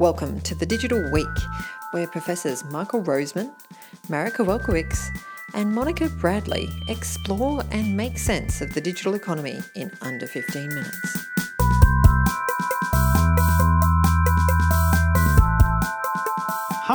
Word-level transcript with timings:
Welcome 0.00 0.40
to 0.40 0.56
the 0.56 0.66
Digital 0.66 1.08
Week, 1.12 1.24
where 1.92 2.08
Professors 2.08 2.64
Michael 2.64 3.00
Rosemann, 3.00 3.52
Marek 4.08 4.34
Kowalkiewicz, 4.34 5.16
and 5.54 5.72
Monica 5.72 6.08
Bradley 6.08 6.68
explore 6.88 7.62
and 7.70 7.96
make 7.96 8.18
sense 8.18 8.60
of 8.60 8.74
the 8.74 8.80
digital 8.80 9.14
economy 9.14 9.60
in 9.76 9.92
under 10.02 10.26
15 10.26 10.68
minutes. 10.68 11.26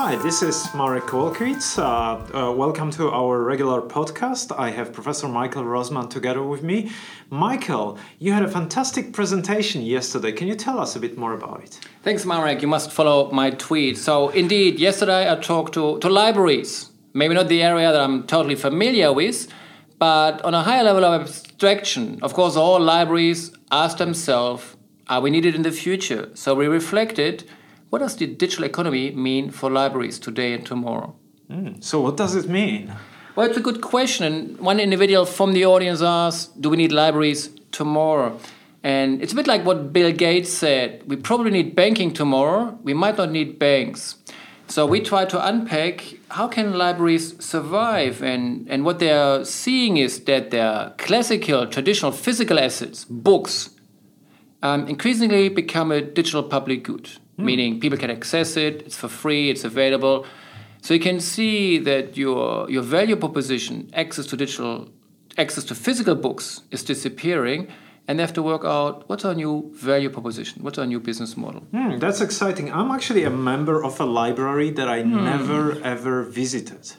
Hi, 0.10 0.16
this 0.16 0.42
is 0.42 0.74
Marek 0.74 1.04
Kowalkiewicz. 1.04 1.78
Uh, 1.78 2.36
uh, 2.36 2.52
welcome 2.52 2.90
to 2.90 3.12
our 3.12 3.44
regular 3.44 3.80
podcast. 3.80 4.52
I 4.58 4.72
have 4.72 4.92
Professor 4.92 5.28
Michael 5.28 5.64
Rosemann 5.64 6.10
together 6.10 6.42
with 6.42 6.64
me. 6.64 6.90
Michael, 7.30 7.96
you 8.18 8.34
had 8.34 8.42
a 8.42 8.48
fantastic 8.48 9.14
presentation 9.14 9.84
yesterday. 9.84 10.32
Can 10.32 10.48
you 10.48 10.56
tell 10.56 10.80
us 10.80 10.96
a 10.96 11.00
bit 11.00 11.16
more 11.16 11.34
about 11.34 11.62
it? 11.62 11.80
Thanks, 12.02 12.26
Marek. 12.26 12.64
You 12.64 12.68
must 12.68 12.92
follow 12.92 13.30
my 13.30 13.52
tweet. 13.52 14.00
So, 14.00 14.30
indeed, 14.30 14.80
yesterday 14.80 15.32
I 15.32 15.36
talked 15.36 15.76
to, 15.76 16.00
to 16.00 16.10
libraries. 16.10 16.90
Maybe 17.14 17.36
not 17.36 17.48
the 17.48 17.62
area 17.62 17.92
that 17.92 18.02
I'm 18.02 18.26
totally 18.26 18.56
familiar 18.56 19.14
with, 19.14 19.48
but 20.00 20.42
on 20.42 20.56
a 20.56 20.64
higher 20.64 20.84
level 20.84 21.06
of 21.06 21.22
abstraction. 21.22 22.18
Of 22.24 22.34
course, 22.34 22.56
all 22.56 22.80
libraries 22.80 23.52
ask 23.72 24.00
themselves, 24.00 24.76
are 25.08 25.22
we 25.22 25.30
needed 25.30 25.54
in 25.54 25.62
the 25.62 25.72
future? 25.72 26.32
So, 26.34 26.56
we 26.56 26.66
reflected 26.66 27.44
what 27.90 28.00
does 28.00 28.16
the 28.16 28.28
digital 28.28 28.66
economy 28.66 29.12
mean 29.12 29.50
for 29.50 29.70
libraries 29.70 30.20
today 30.20 30.54
and 30.54 30.66
tomorrow? 30.66 31.16
Mm, 31.50 31.84
so, 31.84 32.02
what 32.02 32.18
does 32.18 32.36
it 32.36 32.48
mean? 32.48 32.94
Well, 33.36 33.48
it's 33.48 33.58
a 33.58 33.62
good 33.62 33.82
question. 33.82 34.26
And 34.26 34.60
One 34.60 34.80
individual 34.80 35.26
from 35.26 35.54
the 35.54 35.66
audience 35.66 36.02
asked, 36.02 36.62
Do 36.62 36.70
we 36.70 36.78
need 36.78 36.92
libraries 36.92 37.50
tomorrow? 37.72 38.40
And 38.84 39.22
it's 39.22 39.34
a 39.34 39.36
bit 39.36 39.48
like 39.48 39.66
what 39.66 39.92
Bill 39.92 40.12
Gates 40.12 40.54
said 40.54 41.04
we 41.06 41.16
probably 41.16 41.52
need 41.52 41.76
banking 41.76 42.14
tomorrow, 42.14 42.78
we 42.84 42.94
might 42.94 43.18
not 43.18 43.32
need 43.32 43.60
banks. 43.60 44.16
So 44.68 44.86
we 44.86 45.02
try 45.02 45.26
to 45.26 45.48
unpack 45.48 46.14
how 46.30 46.48
can 46.48 46.78
libraries 46.78 47.44
survive 47.44 48.22
and, 48.22 48.68
and 48.70 48.86
what 48.86 49.00
they're 49.00 49.44
seeing 49.44 49.98
is 49.98 50.24
that 50.26 50.52
their 50.52 50.94
classical 51.00 51.66
traditional 51.66 52.12
physical 52.12 52.60
assets, 52.60 53.04
books, 53.04 53.72
um, 54.62 54.88
increasingly 54.88 55.50
become 55.50 55.92
a 55.92 56.02
digital 56.02 56.44
public 56.44 56.84
good 56.84 57.10
mm. 57.40 57.46
meaning 57.46 57.80
people 57.80 57.98
can 57.98 58.12
access 58.12 58.58
it, 58.58 58.84
it's 58.86 58.96
for 58.96 59.08
free, 59.08 59.50
it's 59.50 59.64
available. 59.64 60.26
So 60.82 60.94
you 60.94 61.00
can 61.00 61.20
see 61.20 61.78
that 61.80 62.18
your 62.18 62.70
your 62.70 62.84
value 62.84 63.16
proposition, 63.16 63.90
access 63.94 64.26
to 64.28 64.38
digital, 64.38 64.90
access 65.38 65.64
to 65.66 65.76
physical 65.76 66.16
books, 66.16 66.62
is 66.72 66.84
disappearing, 66.84 67.68
and 68.08 68.18
they 68.18 68.24
have 68.24 68.34
to 68.34 68.44
work 68.44 68.64
out 68.66 69.08
what's 69.10 69.26
our 69.26 69.36
new 69.36 69.72
value 69.76 70.10
proposition, 70.10 70.64
what's 70.64 70.80
our 70.80 70.88
new 70.88 71.00
business 71.00 71.36
model. 71.36 71.62
Mm, 71.74 72.00
that's 72.00 72.22
exciting. 72.22 72.72
I'm 72.72 72.92
actually 72.92 73.24
a 73.24 73.30
member 73.30 73.84
of 73.84 74.00
a 74.00 74.06
library 74.06 74.72
that 74.72 74.88
I 74.88 75.04
mm. 75.04 75.24
never 75.32 75.82
ever 75.84 76.24
visited. 76.24 76.94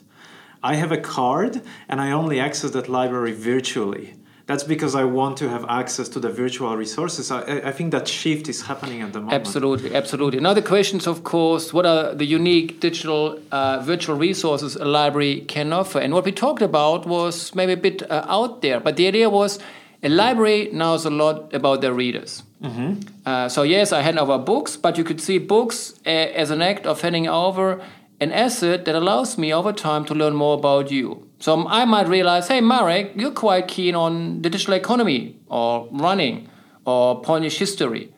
I 0.62 0.74
have 0.74 0.92
a 0.92 1.00
card, 1.16 1.62
and 1.88 2.00
I 2.00 2.12
only 2.12 2.38
access 2.38 2.70
that 2.72 2.88
library 2.88 3.32
virtually 3.32 4.19
that's 4.50 4.64
because 4.64 4.96
I 4.96 5.04
want 5.04 5.36
to 5.36 5.48
have 5.48 5.64
access 5.68 6.08
to 6.08 6.18
the 6.18 6.28
virtual 6.28 6.76
resources. 6.76 7.30
I, 7.30 7.40
I, 7.70 7.70
think 7.70 7.92
that 7.92 8.08
shift 8.08 8.48
is 8.48 8.62
happening 8.62 9.00
at 9.00 9.12
the 9.12 9.20
moment. 9.20 9.40
Absolutely, 9.40 9.94
absolutely. 9.94 10.40
Now 10.40 10.54
the 10.54 10.62
questions, 10.74 11.06
of 11.06 11.22
course, 11.22 11.72
what 11.72 11.86
are 11.86 12.12
the 12.14 12.24
unique 12.24 12.80
digital 12.80 13.38
uh, 13.52 13.78
virtual 13.80 14.16
resources 14.16 14.74
a 14.74 14.84
library 14.84 15.42
can 15.42 15.72
offer? 15.72 16.00
And 16.00 16.12
what 16.12 16.24
we 16.24 16.32
talked 16.32 16.62
about 16.62 17.06
was 17.06 17.54
maybe 17.54 17.74
a 17.74 17.76
bit 17.76 18.02
uh, 18.10 18.26
out 18.26 18.60
there, 18.60 18.80
but 18.80 18.96
the 18.96 19.06
idea 19.06 19.30
was 19.30 19.60
a 20.02 20.08
library 20.08 20.68
knows 20.72 21.04
a 21.04 21.10
lot 21.10 21.54
about 21.54 21.80
their 21.80 21.94
readers. 21.94 22.42
Mm-hmm. 22.60 23.06
Uh, 23.24 23.48
so 23.48 23.62
yes, 23.62 23.92
I 23.92 24.00
hand 24.02 24.18
over 24.18 24.36
books, 24.36 24.76
but 24.76 24.98
you 24.98 25.04
could 25.04 25.20
see 25.20 25.38
books 25.38 25.94
a, 26.04 26.34
as 26.34 26.50
an 26.50 26.60
act 26.60 26.86
of 26.86 27.00
handing 27.02 27.28
over 27.28 27.80
an 28.18 28.32
asset 28.32 28.84
that 28.86 28.96
allows 28.96 29.38
me 29.38 29.54
over 29.54 29.72
time 29.72 30.04
to 30.06 30.14
learn 30.14 30.34
more 30.34 30.54
about 30.58 30.90
you. 30.90 31.29
So 31.40 31.66
I 31.66 31.86
might 31.86 32.06
realize, 32.06 32.48
hey, 32.48 32.60
Marek, 32.60 33.12
you're 33.16 33.32
quite 33.32 33.66
keen 33.66 33.94
on 33.94 34.42
the 34.42 34.50
digital 34.50 34.74
economy 34.74 35.40
or 35.48 35.88
running 35.90 36.48
or 36.84 37.22
Polish 37.22 37.58
history. 37.58 38.12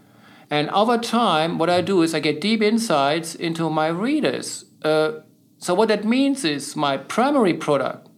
And 0.50 0.68
over 0.70 0.98
time, 0.98 1.56
what 1.56 1.70
I 1.70 1.80
do 1.80 2.02
is 2.02 2.14
I 2.14 2.20
get 2.20 2.40
deep 2.40 2.60
insights 2.60 3.36
into 3.36 3.70
my 3.70 3.86
readers. 3.86 4.64
Uh, 4.82 5.20
so 5.58 5.72
what 5.72 5.88
that 5.88 6.04
means 6.04 6.44
is 6.44 6.74
my 6.74 6.96
primary 6.96 7.54
product, 7.54 8.08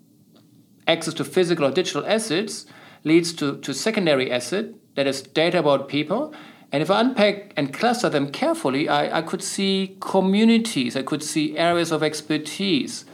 access 0.88 1.12
to 1.15 1.25
physical 1.25 1.66
or 1.66 1.71
digital 1.71 2.06
assets, 2.06 2.65
leads 3.04 3.34
to, 3.34 3.59
to 3.59 3.75
secondary 3.75 4.32
asset, 4.32 4.71
that 4.94 5.06
is 5.06 5.21
data 5.21 5.59
about 5.59 5.88
people, 5.88 6.34
and 6.72 6.82
if 6.82 6.91
I 6.91 7.00
unpack 7.00 7.53
and 7.56 7.72
cluster 7.72 8.09
them 8.09 8.31
carefully, 8.31 8.88
I, 8.88 9.19
I 9.19 9.22
could 9.22 9.42
see 9.42 9.97
communities, 10.00 10.97
I 10.97 11.03
could 11.03 11.22
see 11.22 11.59
areas 11.59 11.92
of 11.92 12.03
expertise. 12.03 13.04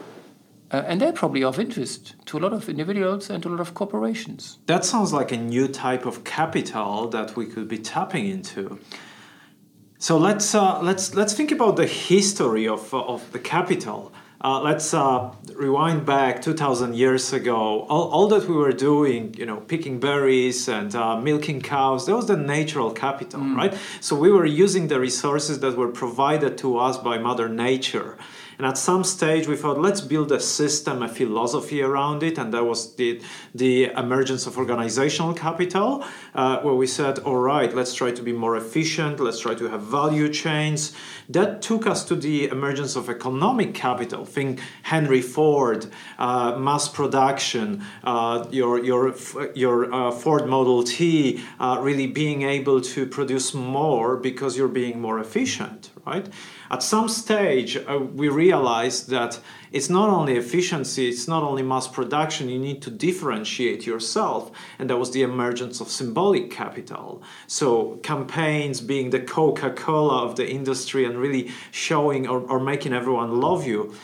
Uh, 0.73 0.83
and 0.87 1.01
they're 1.01 1.13
probably 1.13 1.43
of 1.43 1.59
interest 1.59 2.15
to 2.27 2.39
a 2.39 2.41
lot 2.41 2.53
of 2.53 2.69
individuals 2.69 3.29
and 3.29 3.43
to 3.43 3.49
a 3.49 3.51
lot 3.51 3.61
of 3.61 3.75
corporations. 3.75 4.59
That 4.67 4.85
sounds 4.85 5.13
like 5.13 5.33
a 5.33 5.37
new 5.37 5.67
type 5.67 6.07
of 6.07 6.23
capital 6.23 7.09
that 7.09 7.35
we 7.37 7.47
could 7.47 7.67
be 7.67 7.79
tapping 7.79 8.27
into. 8.27 8.79
So 9.99 10.17
let's 10.17 10.55
uh, 10.55 10.81
let's 10.81 11.15
let's 11.15 11.35
think 11.35 11.51
about 11.53 11.77
the 11.77 11.87
history 11.87 12.67
of 12.67 12.95
uh, 12.95 13.03
of 13.03 13.31
the 13.33 13.39
capital. 13.39 14.13
Uh, 14.43 14.59
let's 14.63 14.95
uh, 14.95 15.31
rewind 15.53 16.07
back 16.07 16.41
2000 16.41 16.95
years 16.95 17.31
ago 17.35 17.83
all, 17.91 18.11
all, 18.11 18.27
that 18.27 18.49
we 18.49 18.55
were 18.55 18.73
doing 18.73 19.35
you 19.37 19.45
know 19.45 19.59
picking 19.59 20.01
berries 20.01 20.67
and 20.67 20.95
uh, 20.95 21.15
milking 21.21 21.61
cows 21.61 22.07
that 22.07 22.17
was 22.17 22.27
the 22.27 22.37
natural 22.39 22.91
capital 22.91 23.39
mm. 23.39 23.55
right 23.55 23.77
so 24.01 24.17
we 24.17 24.33
were 24.33 24.47
using 24.47 24.89
the 24.89 24.99
resources 24.99 25.61
that 25.61 25.77
were 25.77 25.89
provided 25.93 26.57
to 26.57 26.79
us 26.79 26.97
by 26.97 27.19
mother 27.19 27.51
nature 27.51 28.17
and 28.61 28.67
at 28.67 28.77
some 28.77 29.05
stage, 29.05 29.49
we 29.49 29.57
thought, 29.57 29.81
let's 29.81 30.03
build 30.03 30.31
a 30.33 30.39
system, 30.39 31.03
a 31.03 31.09
philosophy 31.09 31.81
around 31.81 32.23
it. 32.23 32.37
And 32.37 32.53
that 32.53 32.63
was 32.63 32.95
the, 32.97 33.23
the 33.55 33.85
emergence 33.97 34.47
of 34.47 34.59
organizational 34.59 35.33
capital, 35.33 36.05
uh, 36.35 36.61
where 36.61 36.75
we 36.75 36.87
said, 36.87 37.21
all 37.21 37.39
right, 37.39 37.75
let's 37.75 37.95
try 37.95 38.11
to 38.11 38.23
be 38.23 38.35
more 38.35 38.59
efficient, 38.59 39.19
let's 39.19 39.41
try 39.41 39.55
to 39.55 39.71
have 39.71 39.85
value 39.85 40.29
chains. 40.29 40.93
That 41.31 41.63
took 41.63 41.87
us 41.87 42.05
to 42.05 42.15
the 42.15 42.49
emergence 42.49 42.97
of 42.97 43.09
economic 43.09 43.73
capital. 43.73 44.27
Think 44.31 44.61
Henry 44.83 45.23
Ford, 45.23 45.87
uh, 46.19 46.57
mass 46.59 46.89
production, 46.89 47.85
uh, 48.05 48.47
your, 48.51 48.83
your, 48.85 49.15
your 49.55 49.93
uh, 49.93 50.11
Ford 50.11 50.47
Model 50.47 50.83
T, 50.83 51.43
uh, 51.59 51.79
really 51.81 52.07
being 52.07 52.43
able 52.43 52.81
to 52.81 53.07
produce 53.07 53.55
more 53.55 54.17
because 54.17 54.57
you're 54.57 54.69
being 54.69 55.01
more 55.01 55.19
efficient, 55.19 55.91
right? 56.07 56.29
At 56.71 56.85
some 56.85 57.09
stage, 57.09 57.77
uh, 57.77 57.99
we 57.99 58.29
realized 58.29 59.09
that 59.09 59.41
it's 59.73 59.91
not 59.91 60.09
only 60.09 60.37
efficiency, 60.37 61.09
it's 61.09 61.27
not 61.27 61.43
only 61.43 61.63
mass 61.63 61.89
production, 61.89 62.49
you 62.49 62.59
need 62.59 62.81
to 62.83 62.91
differentiate 62.91 63.87
yourself. 63.87 64.51
And 64.79 64.89
that 64.89 64.97
was 64.97 65.11
the 65.11 65.23
emergence 65.23 65.81
of 65.81 65.89
symbolic 65.89 66.51
capital. 66.51 67.23
So, 67.49 67.97
campaigns 68.03 68.81
being 68.81 69.11
the 69.11 69.21
Coca 69.21 69.71
Cola 69.71 70.25
of 70.25 70.37
the 70.37 70.49
industry 70.49 71.05
and 71.05 71.19
really 71.19 71.51
showing 71.73 72.29
or, 72.29 72.41
or 72.41 72.61
making 72.61 72.93
everyone 72.93 73.41
love 73.41 73.67
you 73.67 73.95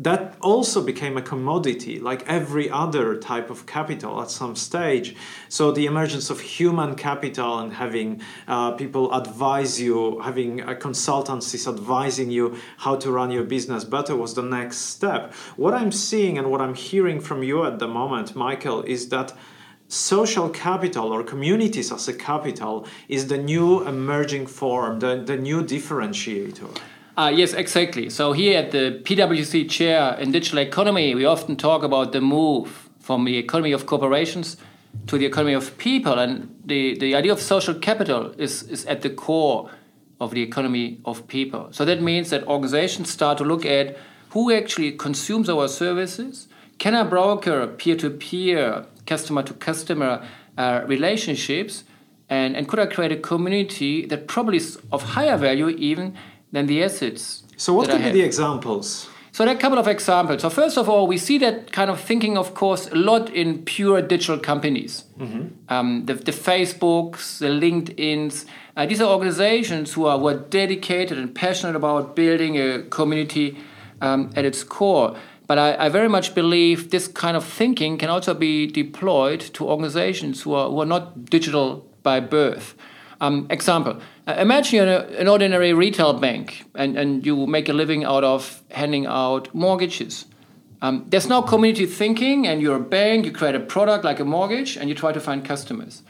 that 0.00 0.34
also 0.40 0.82
became 0.82 1.18
a 1.18 1.22
commodity 1.22 2.00
like 2.00 2.26
every 2.26 2.70
other 2.70 3.16
type 3.16 3.50
of 3.50 3.66
capital 3.66 4.22
at 4.22 4.30
some 4.30 4.56
stage. 4.56 5.14
So 5.50 5.72
the 5.72 5.84
emergence 5.84 6.30
of 6.30 6.40
human 6.40 6.94
capital 6.94 7.58
and 7.58 7.74
having 7.74 8.22
uh, 8.48 8.72
people 8.72 9.12
advise 9.12 9.78
you 9.78 10.20
having 10.20 10.62
uh, 10.62 10.74
consultancies 10.74 11.68
advising 11.68 12.30
you 12.30 12.56
how 12.78 12.96
to 12.96 13.12
run 13.12 13.30
your 13.30 13.44
business 13.44 13.84
better 13.84 14.16
was 14.16 14.34
the 14.34 14.42
next 14.42 14.78
step. 14.78 15.34
What 15.56 15.74
i'm 15.74 15.92
seeing 15.92 16.38
and 16.38 16.50
what 16.50 16.60
i'm 16.60 16.74
hearing 16.74 17.20
from 17.20 17.42
you 17.42 17.64
at 17.64 17.78
the 17.78 17.88
moment 17.88 18.34
michael 18.34 18.82
is 18.82 19.08
that 19.10 19.32
social 19.88 20.48
capital 20.48 21.12
or 21.12 21.22
communities 21.22 21.92
as 21.92 22.08
a 22.08 22.14
capital 22.14 22.86
is 23.08 23.28
the 23.28 23.38
new 23.38 23.86
emerging 23.86 24.46
form 24.46 25.00
the, 25.00 25.22
the 25.24 25.36
new 25.36 25.62
differentiator 25.62 26.70
uh, 27.20 27.28
yes, 27.28 27.52
exactly. 27.52 28.08
So 28.08 28.32
here 28.32 28.58
at 28.58 28.70
the 28.70 28.98
PwC 29.02 29.68
chair 29.68 30.16
in 30.18 30.32
digital 30.32 30.58
economy, 30.60 31.14
we 31.14 31.26
often 31.26 31.54
talk 31.54 31.82
about 31.82 32.12
the 32.12 32.22
move 32.22 32.88
from 32.98 33.26
the 33.26 33.36
economy 33.36 33.72
of 33.72 33.84
corporations 33.84 34.56
to 35.06 35.18
the 35.18 35.26
economy 35.26 35.52
of 35.52 35.76
people, 35.76 36.18
and 36.18 36.58
the, 36.64 36.98
the 36.98 37.14
idea 37.14 37.32
of 37.32 37.38
social 37.38 37.74
capital 37.74 38.32
is, 38.38 38.62
is 38.62 38.86
at 38.86 39.02
the 39.02 39.10
core 39.10 39.70
of 40.18 40.30
the 40.30 40.40
economy 40.40 40.98
of 41.04 41.28
people. 41.28 41.68
So 41.72 41.84
that 41.84 42.00
means 42.00 42.30
that 42.30 42.46
organizations 42.46 43.10
start 43.10 43.36
to 43.38 43.44
look 43.44 43.66
at 43.66 43.98
who 44.30 44.50
actually 44.50 44.92
consumes 44.92 45.50
our 45.50 45.68
services. 45.68 46.48
Can 46.78 46.94
I 46.94 47.02
broker 47.02 47.66
peer 47.66 47.96
to 47.96 48.08
peer, 48.08 48.86
customer 49.06 49.42
to 49.42 49.52
customer 49.52 50.26
uh, 50.56 50.84
relationships? 50.86 51.84
And, 52.30 52.56
and 52.56 52.66
could 52.66 52.78
I 52.78 52.86
create 52.86 53.12
a 53.12 53.16
community 53.16 54.06
that 54.06 54.26
probably 54.26 54.56
is 54.56 54.78
of 54.90 55.02
higher 55.02 55.36
value 55.36 55.68
even 55.68 56.16
than 56.52 56.66
the 56.66 56.82
assets. 56.82 57.42
So, 57.56 57.74
what 57.74 57.90
could 57.90 58.02
be 58.02 58.10
the 58.10 58.22
examples? 58.22 59.08
So 59.32 59.44
there 59.44 59.54
are 59.54 59.56
a 59.56 59.60
couple 59.60 59.78
of 59.78 59.86
examples. 59.86 60.42
So 60.42 60.50
first 60.50 60.76
of 60.76 60.88
all, 60.88 61.06
we 61.06 61.16
see 61.16 61.38
that 61.38 61.72
kind 61.72 61.88
of 61.88 62.00
thinking, 62.00 62.36
of 62.36 62.54
course, 62.54 62.88
a 62.88 62.96
lot 62.96 63.30
in 63.30 63.62
pure 63.62 64.02
digital 64.02 64.38
companies. 64.38 65.04
Mm-hmm. 65.18 65.46
Um, 65.68 66.06
the, 66.06 66.14
the, 66.14 66.32
Facebooks, 66.32 67.38
the 67.38 67.46
LinkedIn's. 67.46 68.46
Uh, 68.76 68.86
these 68.86 69.00
are 69.00 69.08
organizations 69.08 69.92
who 69.92 70.06
are, 70.06 70.18
who 70.18 70.28
are 70.28 70.36
dedicated 70.36 71.16
and 71.16 71.32
passionate 71.34 71.76
about 71.76 72.16
building 72.16 72.58
a 72.58 72.82
community 72.82 73.56
um, 74.00 74.30
at 74.34 74.44
its 74.44 74.64
core. 74.64 75.16
But 75.46 75.58
I, 75.58 75.86
I, 75.86 75.88
very 75.88 76.08
much 76.08 76.34
believe 76.34 76.90
this 76.90 77.08
kind 77.08 77.36
of 77.36 77.44
thinking 77.44 77.98
can 77.98 78.08
also 78.08 78.34
be 78.34 78.66
deployed 78.66 79.40
to 79.40 79.68
organizations 79.68 80.42
who 80.42 80.54
are, 80.54 80.68
who 80.68 80.80
are 80.80 80.86
not 80.86 81.26
digital 81.26 81.86
by 82.02 82.20
birth. 82.20 82.74
Um, 83.20 83.46
example, 83.50 84.00
uh, 84.26 84.36
imagine 84.38 84.76
you're 84.76 84.88
an 84.88 85.28
ordinary 85.28 85.74
retail 85.74 86.14
bank 86.14 86.64
and, 86.74 86.96
and 86.96 87.26
you 87.26 87.46
make 87.46 87.68
a 87.68 87.74
living 87.74 88.04
out 88.04 88.24
of 88.24 88.62
handing 88.70 89.06
out 89.06 89.54
mortgages. 89.54 90.24
Um, 90.82 91.04
there's 91.08 91.28
no 91.28 91.42
community 91.42 91.84
thinking, 91.84 92.46
and 92.46 92.62
you're 92.62 92.76
a 92.76 92.80
bank, 92.80 93.26
you 93.26 93.32
create 93.32 93.54
a 93.54 93.60
product 93.60 94.02
like 94.02 94.18
a 94.18 94.24
mortgage, 94.24 94.78
and 94.78 94.88
you 94.88 94.94
try 94.94 95.12
to 95.12 95.20
find 95.20 95.44
customers. 95.44 96.02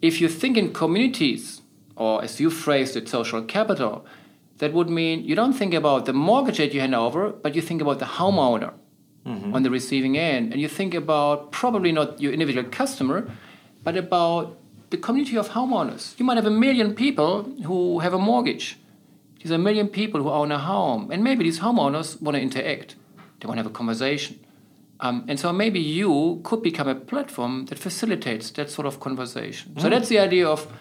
If 0.00 0.20
you 0.20 0.28
think 0.28 0.56
in 0.56 0.72
communities, 0.72 1.62
or 1.96 2.22
as 2.22 2.38
you 2.38 2.50
phrased 2.50 2.96
it, 2.96 3.08
social 3.08 3.42
capital, 3.42 4.06
that 4.58 4.72
would 4.72 4.88
mean 4.88 5.24
you 5.24 5.34
don't 5.34 5.52
think 5.52 5.74
about 5.74 6.06
the 6.06 6.12
mortgage 6.12 6.58
that 6.58 6.72
you 6.72 6.80
hand 6.80 6.94
over, 6.94 7.30
but 7.30 7.56
you 7.56 7.62
think 7.62 7.82
about 7.82 7.98
the 7.98 8.04
homeowner 8.04 8.72
mm-hmm. 9.26 9.52
on 9.52 9.64
the 9.64 9.70
receiving 9.70 10.16
end. 10.16 10.52
And 10.52 10.60
you 10.60 10.68
think 10.68 10.94
about 10.94 11.50
probably 11.50 11.90
not 11.90 12.20
your 12.20 12.32
individual 12.32 12.68
customer, 12.70 13.28
but 13.82 13.96
about 13.96 14.56
the 14.90 14.96
community 14.96 15.36
of 15.36 15.50
homeowners. 15.50 16.18
You 16.18 16.24
might 16.24 16.36
have 16.36 16.46
a 16.46 16.50
million 16.50 16.94
people 16.94 17.44
who 17.64 18.00
have 18.00 18.14
a 18.14 18.18
mortgage. 18.18 18.78
There's 19.42 19.50
a 19.50 19.58
million 19.58 19.88
people 19.88 20.22
who 20.22 20.30
own 20.30 20.52
a 20.52 20.58
home. 20.58 21.10
And 21.10 21.22
maybe 21.22 21.44
these 21.44 21.60
homeowners 21.60 22.20
want 22.20 22.36
to 22.36 22.40
interact, 22.40 22.96
they 23.40 23.46
want 23.46 23.58
to 23.58 23.62
have 23.62 23.70
a 23.70 23.74
conversation. 23.74 24.40
Um, 25.00 25.24
and 25.28 25.38
so 25.38 25.52
maybe 25.52 25.80
you 25.80 26.40
could 26.44 26.62
become 26.62 26.88
a 26.88 26.94
platform 26.94 27.66
that 27.66 27.78
facilitates 27.78 28.50
that 28.52 28.70
sort 28.70 28.86
of 28.86 29.00
conversation. 29.00 29.74
Mm. 29.74 29.82
So 29.82 29.90
that's 29.90 30.08
the 30.08 30.18
idea 30.18 30.46
of 30.46 30.72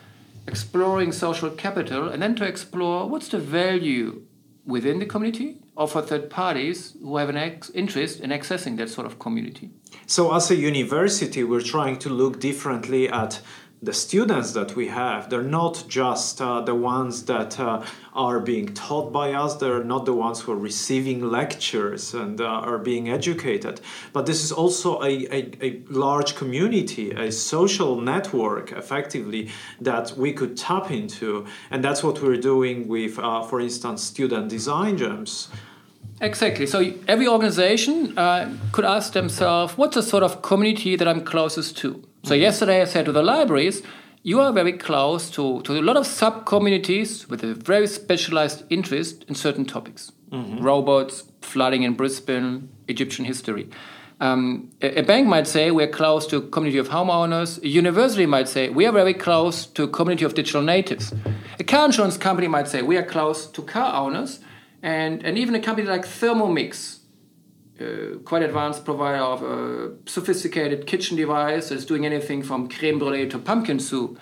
exploring 0.48 1.12
social 1.12 1.50
capital 1.50 2.10
and 2.10 2.22
then 2.22 2.36
to 2.36 2.46
explore 2.46 3.10
what's 3.10 3.30
the 3.30 3.40
value 3.40 4.22
within 4.66 5.00
the 5.00 5.06
community 5.06 5.58
or 5.76 5.88
for 5.88 6.02
third 6.02 6.30
parties 6.30 6.96
who 7.02 7.18
have 7.18 7.30
an 7.30 7.38
ex- 7.38 7.70
interest 7.72 8.20
in 8.20 8.30
accessing 8.30 8.78
that 8.78 8.90
sort 8.90 9.08
of 9.08 9.20
community. 9.20 9.72
So, 10.06 10.34
as 10.34 10.52
a 10.52 10.56
university, 10.56 11.44
we're 11.44 11.62
trying 11.62 11.98
to 12.00 12.10
look 12.10 12.40
differently 12.40 13.10
at 13.10 13.42
the 13.84 13.94
students 13.94 14.54
that 14.54 14.76
we 14.76 14.88
have, 14.88 15.30
they're 15.30 15.42
not 15.42 15.84
just 15.88 16.42
uh, 16.42 16.62
the 16.62 16.74
ones 16.74 17.26
that 17.26 17.60
uh, 17.60 17.84
are 18.14 18.40
being 18.40 18.74
taught 18.74 19.12
by 19.12 19.34
us, 19.34 19.56
they're 19.58 19.84
not 19.84 20.06
the 20.06 20.14
ones 20.14 20.40
who 20.40 20.54
are 20.54 20.58
receiving 20.58 21.30
lectures 21.30 22.14
and 22.14 22.40
uh, 22.40 22.46
are 22.46 22.78
being 22.78 23.10
educated, 23.10 23.82
but 24.14 24.26
this 24.26 24.42
is 24.42 24.52
also 24.54 25.02
a, 25.02 25.28
a, 25.38 25.52
a, 25.62 25.82
large 25.90 26.36
community, 26.36 27.12
a 27.12 27.30
social 27.32 28.00
network, 28.00 28.72
effectively, 28.72 29.50
that 29.82 30.14
we 30.18 30.32
could 30.32 30.56
tap 30.56 30.90
into. 30.90 31.46
And 31.70 31.84
that's 31.84 32.04
what 32.04 32.22
we're 32.22 32.38
doing 32.38 32.88
with, 32.88 33.20
uh, 33.20 33.44
for 33.44 33.60
instance, 33.60 34.02
student 34.02 34.48
design 34.48 34.98
jams. 34.98 35.50
Exactly. 36.22 36.68
So 36.68 36.94
every 37.08 37.28
organization 37.28 38.18
uh, 38.18 38.56
could 38.72 38.86
ask 38.86 39.12
themselves, 39.12 39.78
what's 39.78 39.96
the 39.96 40.04
sort 40.04 40.24
of 40.24 40.42
community 40.42 40.96
that 40.96 41.08
I'm 41.08 41.26
closest 41.26 41.78
to? 41.80 42.02
So 42.26 42.34
yesterday 42.34 42.82
I 42.82 42.86
said 42.86 43.04
to 43.06 43.12
the 43.12 43.22
libraries, 43.22 43.84
you 44.22 44.40
are 44.40 44.54
very 44.54 44.72
close 44.72 45.30
to, 45.32 45.62
to 45.64 45.78
a 45.78 45.82
lot 45.82 45.98
of 45.98 46.08
sub 46.08 46.46
communities 46.46 47.28
with 47.28 47.44
a 47.44 47.54
very 47.54 47.86
specialized 47.86 48.64
interest 48.70 49.26
in 49.28 49.36
certain 49.36 49.66
topics 49.66 50.14
mm-hmm. 50.32 50.64
robots, 50.64 51.26
flooding 51.42 51.84
in 51.84 51.96
Brisbane, 51.96 52.70
Egyptian 52.88 53.26
history. 53.26 53.70
Um, 54.22 54.70
a, 54.82 55.00
a, 55.00 55.04
bank 55.04 55.28
might 55.28 55.48
say 55.48 55.70
we're 55.72 55.90
close 55.90 56.26
to 56.28 56.38
a 56.38 56.42
community 56.42 56.78
of 56.78 56.88
homeowners. 56.88 57.62
A 57.62 57.68
university 57.68 58.26
might 58.26 58.48
say 58.48 58.70
we 58.70 58.86
are 58.86 58.94
very 58.94 59.14
close 59.14 59.66
to 59.66 59.84
a 59.84 59.88
community 59.90 60.24
of 60.24 60.34
digital 60.34 60.62
natives. 60.62 61.14
A 61.60 61.64
car 61.66 61.86
insurance 61.86 62.18
company 62.18 62.48
might 62.48 62.70
say 62.70 62.82
we 62.82 62.96
are 62.96 63.04
close 63.04 63.48
to 63.48 63.62
car 63.64 63.94
owners. 63.94 64.40
And, 64.82 65.26
and 65.26 65.38
even 65.38 65.56
a 65.56 65.60
company 65.60 65.88
like 65.88 66.06
Thermomix 66.06 67.00
uh, 67.82 68.18
quite 68.24 68.44
advanced 68.44 68.86
provider 68.86 69.24
of 69.24 69.42
a 69.42 69.92
sophisticated 70.06 70.86
kitchen 70.86 71.18
device 71.18 71.70
that's 71.70 71.86
doing 71.86 72.06
anything 72.06 72.44
from 72.44 72.70
creme 72.70 73.00
brulee 73.00 73.28
to 73.30 73.40
pumpkin 73.40 73.80
soup, 73.80 74.20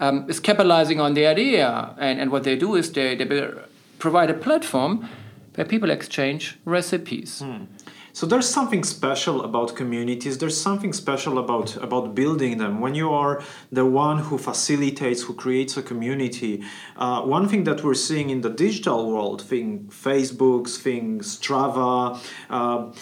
um, 0.00 0.28
is 0.28 0.40
capitalizing 0.40 1.00
on 1.00 1.14
the 1.14 1.26
idea. 1.26 1.94
And, 1.98 2.20
and 2.20 2.30
what 2.30 2.44
they 2.44 2.56
do 2.56 2.74
is 2.74 2.92
they, 2.92 3.14
they 3.14 3.50
provide 3.98 4.30
a 4.30 4.34
platform 4.34 5.08
where 5.54 5.66
people 5.66 5.90
exchange 5.90 6.58
recipes. 6.64 7.40
Hmm. 7.40 7.64
So 8.14 8.26
there's 8.26 8.48
something 8.48 8.84
special 8.84 9.42
about 9.42 9.74
communities. 9.74 10.38
There's 10.38 10.60
something 10.68 10.92
special 10.92 11.36
about 11.36 11.74
about 11.82 12.14
building 12.14 12.58
them. 12.58 12.80
When 12.80 12.94
you 12.94 13.10
are 13.10 13.42
the 13.72 13.84
one 13.84 14.18
who 14.26 14.38
facilitates, 14.38 15.22
who 15.22 15.34
creates 15.34 15.76
a 15.76 15.82
community. 15.82 16.62
Uh, 16.96 17.22
one 17.22 17.48
thing 17.48 17.64
that 17.64 17.82
we're 17.82 18.02
seeing 18.08 18.30
in 18.30 18.40
the 18.42 18.50
digital 18.50 19.10
world, 19.10 19.42
thing 19.42 19.88
Facebooks, 19.90 20.76
things 20.76 21.40
Strava, 21.40 22.16
uh, 22.50 22.92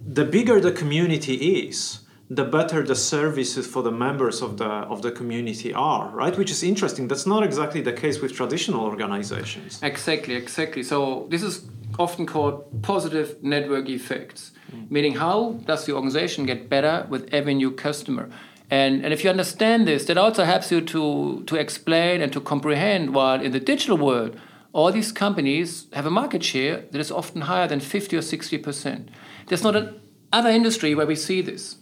the 0.00 0.24
bigger 0.24 0.58
the 0.60 0.72
community 0.72 1.34
is, 1.68 2.00
the 2.30 2.44
better 2.44 2.82
the 2.82 2.96
services 2.96 3.66
for 3.66 3.82
the 3.82 3.92
members 3.92 4.40
of 4.40 4.56
the 4.56 4.72
of 4.94 5.02
the 5.02 5.12
community 5.12 5.74
are 5.74 6.08
right 6.08 6.38
which 6.38 6.50
is 6.50 6.62
interesting 6.62 7.06
that's 7.06 7.26
not 7.26 7.42
exactly 7.42 7.82
the 7.82 7.92
case 7.92 8.22
with 8.22 8.32
traditional 8.32 8.80
organizations 8.80 9.78
exactly 9.82 10.34
exactly 10.34 10.82
so 10.82 11.26
this 11.28 11.42
is 11.42 11.66
often 11.98 12.26
called 12.26 12.82
positive 12.82 13.42
network 13.42 13.88
effects 13.88 14.52
Meaning, 14.90 15.14
how 15.14 15.60
does 15.66 15.86
the 15.86 15.94
organization 15.94 16.46
get 16.46 16.68
better 16.68 17.06
with 17.08 17.32
every 17.32 17.54
new 17.54 17.70
customer? 17.70 18.30
And, 18.70 19.04
and 19.04 19.12
if 19.12 19.22
you 19.22 19.30
understand 19.30 19.86
this, 19.86 20.06
that 20.06 20.18
also 20.18 20.44
helps 20.44 20.72
you 20.72 20.80
to, 20.80 21.44
to 21.46 21.56
explain 21.56 22.20
and 22.20 22.32
to 22.32 22.40
comprehend 22.40 23.14
while 23.14 23.40
in 23.40 23.52
the 23.52 23.60
digital 23.60 23.96
world, 23.96 24.38
all 24.72 24.90
these 24.90 25.12
companies 25.12 25.86
have 25.92 26.06
a 26.06 26.10
market 26.10 26.42
share 26.42 26.84
that 26.90 27.00
is 27.00 27.10
often 27.10 27.42
higher 27.42 27.68
than 27.68 27.80
50 27.80 28.16
or 28.16 28.20
60%. 28.20 29.08
There's 29.46 29.62
not 29.62 29.76
another 29.76 30.50
industry 30.50 30.94
where 30.94 31.06
we 31.06 31.14
see 31.14 31.40
this. 31.42 31.76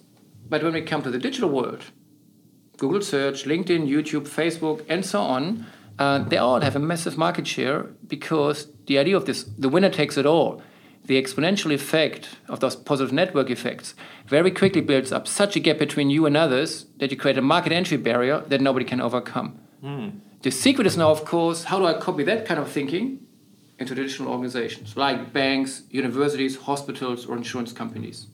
But 0.49 0.63
when 0.63 0.75
we 0.75 0.83
come 0.83 1.03
to 1.03 1.11
the 1.11 1.19
digital 1.19 1.49
world, 1.49 1.85
Google 2.77 3.01
search, 3.01 3.45
LinkedIn, 3.45 3.89
YouTube, 3.89 4.29
Facebook, 4.29 4.85
and 4.89 5.07
so 5.07 5.23
on, 5.23 5.67
uh, 6.03 6.19
they 6.31 6.41
all 6.47 6.61
have 6.61 6.77
a 6.77 6.85
massive 6.93 7.17
market 7.17 7.47
share 7.47 7.79
because 8.15 8.59
the 8.89 8.97
idea 8.99 9.17
of 9.17 9.25
this, 9.25 9.45
the 9.65 9.69
winner 9.69 9.93
takes 10.01 10.17
it 10.17 10.27
all 10.27 10.51
the 11.05 11.21
exponential 11.21 11.73
effect 11.75 12.29
of 12.49 12.61
those 12.61 12.77
positive 12.77 13.13
network 13.13 13.51
effects 13.51 13.95
very 14.27 14.51
quickly 14.51 14.81
builds 14.81 15.11
up 15.13 15.27
such 15.27 15.57
a 15.57 15.61
gap 15.61 15.79
between 15.79 16.11
you 16.11 16.27
and 16.27 16.37
others 16.37 16.87
that 16.99 17.11
you 17.11 17.17
create 17.17 17.39
a 17.39 17.43
market 17.43 17.73
entry 17.73 17.97
barrier 17.97 18.41
that 18.49 18.61
nobody 18.61 18.85
can 18.85 19.01
overcome. 19.01 19.59
Mm. 19.83 20.21
The 20.43 20.51
secret 20.51 20.87
is 20.87 20.97
now, 20.97 21.11
of 21.11 21.25
course, 21.25 21.65
how 21.65 21.79
do 21.79 21.87
I 21.87 21.95
copy 21.95 22.23
that 22.25 22.47
kind 22.47 22.61
of 22.61 22.71
thinking 22.71 23.27
into 23.79 23.95
traditional 23.95 24.31
organizations 24.31 24.97
like 24.97 25.33
banks, 25.33 25.83
universities, 25.91 26.57
hospitals, 26.57 27.27
or 27.27 27.37
insurance 27.37 27.73
companies? 27.73 28.27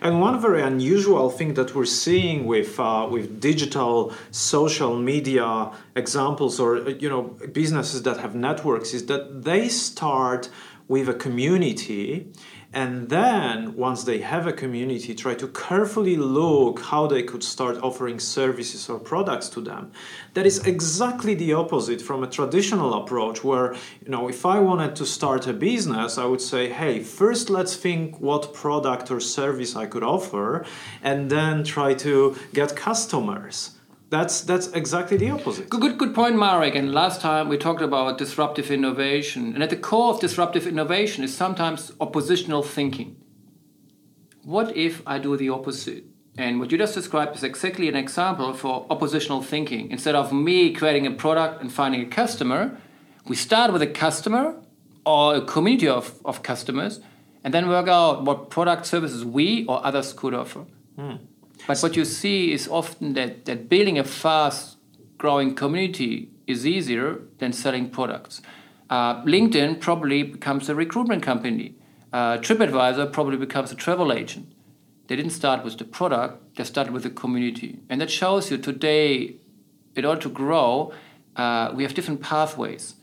And 0.00 0.20
one 0.20 0.40
very 0.40 0.62
unusual 0.62 1.30
thing 1.30 1.54
that 1.54 1.74
we're 1.74 1.84
seeing 1.84 2.46
with 2.46 2.78
uh, 2.78 3.08
with 3.10 3.40
digital 3.40 4.12
social 4.30 4.98
media 4.98 5.70
examples 5.96 6.60
or 6.60 6.88
you 6.90 7.08
know 7.08 7.22
businesses 7.52 8.02
that 8.02 8.18
have 8.18 8.34
networks 8.34 8.94
is 8.94 9.06
that 9.06 9.44
they 9.44 9.68
start 9.68 10.48
with 10.88 11.08
a 11.08 11.14
community 11.14 12.30
and 12.74 13.08
then 13.08 13.74
once 13.76 14.02
they 14.02 14.18
have 14.18 14.46
a 14.46 14.52
community 14.52 15.14
try 15.14 15.34
to 15.34 15.46
carefully 15.48 16.16
look 16.16 16.80
how 16.80 17.06
they 17.06 17.22
could 17.22 17.44
start 17.44 17.78
offering 17.78 18.18
services 18.18 18.88
or 18.88 18.98
products 18.98 19.48
to 19.48 19.60
them. 19.60 19.92
That 20.34 20.44
is 20.44 20.58
exactly 20.66 21.34
the 21.34 21.52
opposite 21.54 22.02
from 22.02 22.24
a 22.24 22.26
traditional 22.26 22.92
approach 22.94 23.44
where 23.44 23.74
you 24.04 24.10
know 24.10 24.28
if 24.28 24.44
i 24.44 24.58
wanted 24.58 24.96
to 24.96 25.06
start 25.06 25.46
a 25.46 25.52
business 25.52 26.18
i 26.18 26.24
would 26.24 26.40
say 26.40 26.68
hey 26.68 27.00
first 27.00 27.48
let's 27.50 27.76
think 27.76 28.20
what 28.20 28.52
product 28.52 29.10
or 29.10 29.20
service 29.20 29.76
i 29.76 29.86
could 29.86 30.02
offer 30.02 30.64
and 31.02 31.30
then 31.30 31.62
try 31.62 31.94
to 31.94 32.36
get 32.52 32.74
customers 32.74 33.56
that's 34.10 34.42
that's 34.42 34.68
exactly 34.68 35.16
the 35.16 35.30
opposite. 35.30 35.68
Good, 35.68 35.80
good, 35.80 35.98
good 35.98 36.14
point, 36.14 36.36
Marek. 36.36 36.74
And 36.74 36.92
last 36.92 37.20
time 37.20 37.48
we 37.48 37.56
talked 37.56 37.82
about 37.82 38.18
disruptive 38.18 38.70
innovation, 38.70 39.54
and 39.54 39.62
at 39.62 39.70
the 39.70 39.76
core 39.76 40.14
of 40.14 40.20
disruptive 40.20 40.66
innovation 40.66 41.24
is 41.24 41.36
sometimes 41.36 41.92
oppositional 42.00 42.62
thinking. 42.62 43.16
What 44.44 44.76
if 44.76 45.02
I 45.06 45.18
do 45.18 45.36
the 45.36 45.48
opposite? 45.48 46.04
And 46.36 46.58
what 46.58 46.72
you 46.72 46.78
just 46.78 46.94
described 46.94 47.36
is 47.36 47.44
exactly 47.44 47.88
an 47.88 47.94
example 47.94 48.52
for 48.54 48.86
oppositional 48.90 49.40
thinking. 49.40 49.90
Instead 49.90 50.16
of 50.16 50.32
me 50.32 50.72
creating 50.72 51.06
a 51.06 51.12
product 51.12 51.60
and 51.60 51.72
finding 51.72 52.02
a 52.02 52.06
customer, 52.06 52.76
we 53.26 53.36
start 53.36 53.72
with 53.72 53.82
a 53.82 53.86
customer 53.86 54.60
or 55.06 55.36
a 55.36 55.40
community 55.40 55.88
of, 55.88 56.20
of 56.24 56.42
customers 56.42 57.00
and 57.44 57.54
then 57.54 57.68
work 57.68 57.88
out 57.88 58.24
what 58.24 58.50
product 58.50 58.86
services 58.86 59.24
we 59.24 59.64
or 59.66 59.84
others 59.86 60.12
could 60.12 60.34
offer. 60.34 60.64
Hmm. 60.96 61.16
But 61.66 61.80
what 61.80 61.96
you 61.96 62.04
see 62.04 62.52
is 62.52 62.68
often 62.68 63.14
that, 63.14 63.44
that 63.46 63.68
building 63.68 63.98
a 63.98 64.04
fast 64.04 64.76
growing 65.18 65.54
community 65.54 66.30
is 66.46 66.66
easier 66.66 67.22
than 67.38 67.52
selling 67.52 67.88
products. 67.90 68.42
Uh, 68.90 69.22
LinkedIn 69.24 69.80
probably 69.80 70.22
becomes 70.22 70.68
a 70.68 70.74
recruitment 70.74 71.22
company. 71.22 71.74
Uh, 72.12 72.38
TripAdvisor 72.38 73.12
probably 73.12 73.36
becomes 73.36 73.72
a 73.72 73.74
travel 73.74 74.12
agent. 74.12 74.52
They 75.06 75.16
didn't 75.16 75.32
start 75.32 75.64
with 75.64 75.78
the 75.78 75.84
product, 75.84 76.56
they 76.56 76.64
started 76.64 76.92
with 76.92 77.02
the 77.02 77.10
community. 77.10 77.80
And 77.88 78.00
that 78.00 78.10
shows 78.10 78.50
you 78.50 78.58
today, 78.58 79.36
in 79.96 80.04
order 80.04 80.20
to 80.22 80.28
grow, 80.28 80.92
uh, 81.36 81.72
we 81.74 81.82
have 81.82 81.94
different 81.94 82.20
pathways. 82.20 82.94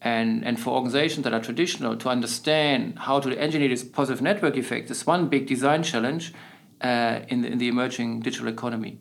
And, 0.00 0.44
and 0.44 0.60
for 0.60 0.70
organizations 0.70 1.24
that 1.24 1.34
are 1.34 1.40
traditional, 1.40 1.96
to 1.96 2.08
understand 2.08 3.00
how 3.00 3.18
to 3.20 3.36
engineer 3.36 3.68
this 3.68 3.82
positive 3.82 4.22
network 4.22 4.56
effect 4.56 4.90
is 4.90 5.04
one 5.06 5.28
big 5.28 5.46
design 5.46 5.82
challenge 5.82 6.32
uh, 6.80 7.20
in, 7.28 7.42
the, 7.42 7.48
in 7.48 7.58
the 7.58 7.68
emerging 7.68 8.20
digital 8.20 8.48
economy. 8.48 8.98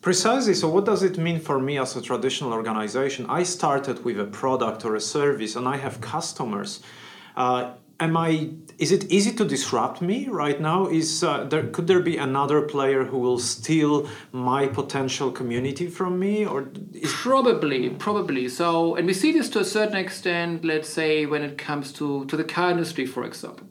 Precisely. 0.00 0.54
So, 0.54 0.68
what 0.68 0.84
does 0.84 1.02
it 1.02 1.18
mean 1.18 1.40
for 1.40 1.58
me 1.58 1.76
as 1.78 1.96
a 1.96 2.02
traditional 2.02 2.52
organization? 2.52 3.26
I 3.28 3.42
started 3.42 4.04
with 4.04 4.20
a 4.20 4.24
product 4.24 4.84
or 4.84 4.94
a 4.94 5.00
service, 5.00 5.56
and 5.56 5.66
I 5.66 5.76
have 5.76 6.00
customers. 6.00 6.80
Uh, 7.36 7.72
am 7.98 8.16
I? 8.16 8.50
Is 8.78 8.92
it 8.92 9.10
easy 9.10 9.32
to 9.32 9.44
disrupt 9.44 10.00
me 10.00 10.28
right 10.28 10.60
now? 10.60 10.86
Is 10.86 11.24
uh, 11.24 11.44
there 11.44 11.66
could 11.66 11.88
there 11.88 12.00
be 12.00 12.16
another 12.16 12.62
player 12.62 13.04
who 13.04 13.18
will 13.18 13.40
steal 13.40 14.08
my 14.30 14.68
potential 14.68 15.32
community 15.32 15.88
from 15.88 16.18
me, 16.18 16.46
or 16.46 16.68
is 16.92 17.12
probably, 17.12 17.90
probably. 17.90 18.48
So, 18.48 18.94
and 18.94 19.04
we 19.06 19.14
see 19.14 19.32
this 19.32 19.48
to 19.50 19.60
a 19.60 19.64
certain 19.64 19.96
extent. 19.96 20.64
Let's 20.64 20.88
say 20.88 21.26
when 21.26 21.42
it 21.42 21.58
comes 21.58 21.92
to 21.94 22.24
to 22.26 22.36
the 22.36 22.44
car 22.44 22.70
industry, 22.70 23.04
for 23.04 23.24
example. 23.24 23.66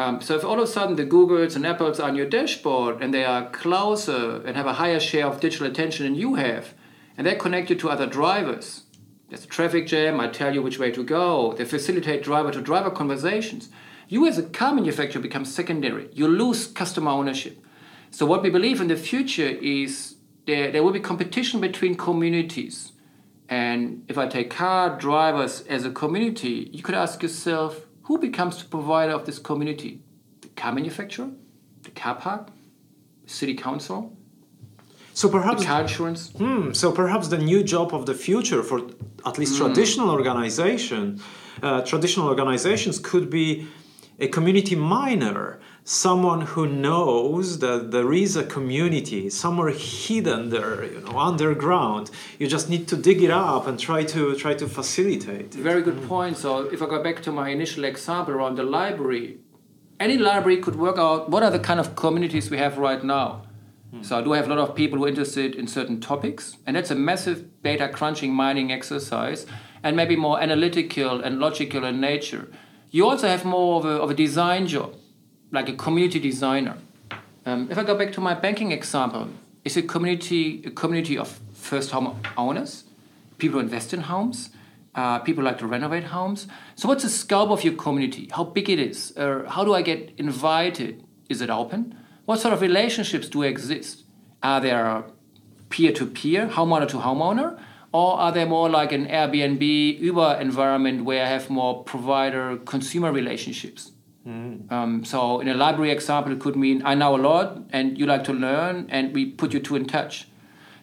Um, 0.00 0.22
so 0.22 0.34
if 0.34 0.44
all 0.44 0.54
of 0.54 0.64
a 0.64 0.66
sudden 0.66 0.96
the 0.96 1.04
Googles 1.04 1.56
and 1.56 1.66
Apples 1.66 2.00
are 2.00 2.08
on 2.08 2.16
your 2.16 2.24
dashboard 2.24 3.02
and 3.02 3.12
they 3.12 3.22
are 3.22 3.50
closer 3.50 4.40
and 4.46 4.56
have 4.56 4.66
a 4.66 4.72
higher 4.72 4.98
share 4.98 5.26
of 5.26 5.40
digital 5.40 5.66
attention 5.66 6.06
than 6.06 6.14
you 6.14 6.36
have, 6.36 6.72
and 7.18 7.26
they 7.26 7.34
connect 7.34 7.68
you 7.68 7.76
to 7.76 7.90
other 7.90 8.06
drivers, 8.06 8.84
there's 9.28 9.44
a 9.44 9.48
traffic 9.48 9.86
jam, 9.86 10.18
I 10.18 10.28
tell 10.28 10.54
you 10.54 10.62
which 10.62 10.78
way 10.78 10.90
to 10.92 11.04
go. 11.04 11.52
They 11.52 11.66
facilitate 11.66 12.22
driver 12.22 12.50
to 12.50 12.62
driver 12.62 12.90
conversations. 12.90 13.68
You, 14.08 14.26
as 14.26 14.38
a 14.38 14.42
car 14.42 14.74
manufacturer, 14.74 15.20
become 15.20 15.44
secondary. 15.44 16.08
You 16.14 16.26
lose 16.26 16.66
customer 16.66 17.10
ownership. 17.10 17.62
So, 18.10 18.24
what 18.24 18.42
we 18.42 18.48
believe 18.48 18.80
in 18.80 18.88
the 18.88 18.96
future 18.96 19.46
is 19.46 20.16
there, 20.46 20.72
there 20.72 20.82
will 20.82 20.92
be 20.92 21.00
competition 21.00 21.60
between 21.60 21.94
communities. 21.94 22.92
And 23.48 24.04
if 24.08 24.16
I 24.16 24.26
take 24.26 24.50
car 24.50 24.98
drivers 24.98 25.60
as 25.68 25.84
a 25.84 25.90
community, 25.90 26.70
you 26.72 26.82
could 26.82 26.94
ask 26.94 27.22
yourself 27.22 27.86
who 28.10 28.18
becomes 28.18 28.60
the 28.60 28.68
provider 28.68 29.12
of 29.12 29.24
this 29.24 29.38
community? 29.38 30.02
The 30.40 30.48
car 30.60 30.72
manufacturer? 30.72 31.30
The 31.84 31.92
car 31.92 32.16
park? 32.16 32.48
City 33.26 33.54
council? 33.54 33.98
So 35.14 35.28
perhaps 35.28 35.64
car 35.64 35.82
insurance. 35.82 36.30
Hmm, 36.30 36.72
so 36.72 36.90
perhaps 36.90 37.28
the 37.28 37.38
new 37.38 37.62
job 37.62 37.94
of 37.94 38.06
the 38.06 38.14
future 38.14 38.64
for 38.64 38.78
at 39.24 39.38
least 39.38 39.54
mm. 39.54 39.58
traditional 39.58 40.10
organization, 40.10 41.22
uh, 41.62 41.82
traditional 41.82 42.26
organizations 42.26 42.98
could 42.98 43.30
be 43.30 43.68
a 44.20 44.28
community 44.28 44.76
miner, 44.76 45.58
someone 45.84 46.42
who 46.42 46.66
knows 46.66 47.58
that 47.60 47.90
there 47.90 48.12
is 48.12 48.36
a 48.36 48.44
community 48.44 49.30
somewhere 49.30 49.70
hidden 49.70 50.50
there, 50.50 50.84
you 50.84 51.00
know, 51.00 51.18
underground. 51.18 52.10
You 52.38 52.46
just 52.46 52.68
need 52.68 52.86
to 52.88 52.96
dig 52.96 53.22
it 53.22 53.30
up 53.30 53.66
and 53.66 53.78
try 53.78 54.04
to 54.04 54.34
try 54.36 54.54
to 54.54 54.66
facilitate. 54.68 55.54
Very 55.54 55.82
good 55.82 56.06
point. 56.06 56.36
So 56.36 56.60
if 56.74 56.82
I 56.82 56.86
go 56.86 57.02
back 57.02 57.22
to 57.22 57.32
my 57.32 57.48
initial 57.48 57.84
example 57.84 58.34
around 58.34 58.56
the 58.56 58.62
library, 58.62 59.38
any 59.98 60.16
library 60.16 60.58
could 60.58 60.76
work 60.76 60.98
out 60.98 61.30
what 61.30 61.42
are 61.42 61.50
the 61.50 61.58
kind 61.58 61.80
of 61.80 61.96
communities 61.96 62.50
we 62.50 62.58
have 62.58 62.78
right 62.78 63.02
now 63.02 63.42
Hmm. 63.90 64.02
So 64.02 64.18
I 64.18 64.22
do 64.22 64.32
have 64.32 64.48
a 64.48 64.54
lot 64.54 64.58
of 64.68 64.74
people 64.74 64.98
who 64.98 65.04
are 65.04 65.08
interested 65.08 65.54
in 65.54 65.66
certain 65.66 66.00
topics, 66.00 66.56
and 66.66 66.76
that's 66.76 66.90
a 66.90 66.94
massive 66.94 67.62
data 67.62 67.88
crunching 67.88 68.32
mining 68.32 68.72
exercise, 68.72 69.46
and 69.82 69.96
maybe 69.96 70.16
more 70.16 70.40
analytical 70.40 71.20
and 71.20 71.40
logical 71.40 71.84
in 71.84 72.00
nature. 72.00 72.48
You 72.92 73.08
also 73.08 73.28
have 73.28 73.44
more 73.44 73.78
of 73.78 73.84
a, 73.84 74.02
of 74.02 74.10
a 74.10 74.14
design 74.14 74.66
job, 74.66 74.96
like 75.52 75.68
a 75.68 75.74
community 75.74 76.18
designer. 76.18 76.76
Um, 77.46 77.68
if 77.70 77.78
I 77.78 77.84
go 77.84 77.96
back 77.96 78.12
to 78.14 78.20
my 78.20 78.34
banking 78.34 78.72
example, 78.72 79.28
it's 79.64 79.76
a 79.76 79.82
community 79.82 80.62
a 80.64 80.70
community 80.70 81.16
of 81.16 81.38
first 81.54 81.92
home 81.92 82.20
owners, 82.36 82.84
people 83.38 83.60
who 83.60 83.64
invest 83.64 83.94
in 83.94 84.00
homes, 84.00 84.50
uh, 84.96 85.20
people 85.20 85.44
like 85.44 85.58
to 85.58 85.68
renovate 85.68 86.04
homes. 86.04 86.48
So 86.74 86.88
what's 86.88 87.04
the 87.04 87.10
scope 87.10 87.50
of 87.50 87.62
your 87.62 87.74
community? 87.74 88.28
How 88.32 88.42
big 88.42 88.68
it 88.68 88.80
is? 88.80 89.16
Uh, 89.16 89.44
how 89.48 89.64
do 89.64 89.72
I 89.72 89.82
get 89.82 90.12
invited? 90.16 91.04
Is 91.28 91.40
it 91.40 91.48
open? 91.48 91.96
What 92.24 92.40
sort 92.40 92.54
of 92.54 92.60
relationships 92.60 93.28
do 93.28 93.42
exist? 93.42 94.02
Are 94.42 94.60
there 94.60 95.04
peer 95.68 95.92
to 95.92 96.06
peer, 96.06 96.48
homeowner 96.48 96.88
to 96.88 96.96
homeowner? 96.96 97.60
Or 97.92 98.18
are 98.18 98.30
they 98.30 98.44
more 98.44 98.68
like 98.68 98.92
an 98.92 99.06
Airbnb, 99.06 99.98
Uber 100.00 100.38
environment 100.40 101.04
where 101.04 101.24
I 101.24 101.28
have 101.28 101.50
more 101.50 101.82
provider 101.82 102.56
consumer 102.58 103.10
relationships? 103.10 103.92
Mm. 104.26 104.70
Um, 104.70 105.04
so, 105.04 105.40
in 105.40 105.48
a 105.48 105.54
library 105.54 105.90
example, 105.90 106.32
it 106.32 106.40
could 106.40 106.54
mean 106.54 106.82
I 106.84 106.94
know 106.94 107.16
a 107.16 107.18
lot 107.18 107.58
and 107.70 107.98
you 107.98 108.06
like 108.06 108.22
to 108.24 108.32
learn, 108.32 108.86
and 108.90 109.14
we 109.14 109.26
put 109.26 109.52
you 109.52 109.60
two 109.60 109.76
in 109.76 109.86
touch. 109.86 110.28